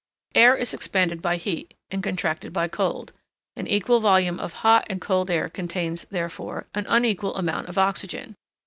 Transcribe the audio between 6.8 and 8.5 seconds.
unequal amount of oxygen.